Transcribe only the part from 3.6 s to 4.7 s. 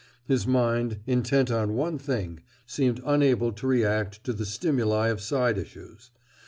react to the